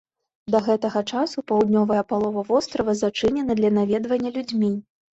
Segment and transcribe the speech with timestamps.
[0.53, 4.77] Да гэтага часу паўднёвая палова вострава зачынена для наведвання людзьмі.